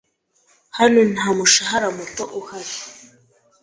Hano 0.77 0.99
nta 1.13 1.27
mushahara 1.37 1.87
muto 1.97 2.23
uhari. 2.39 2.75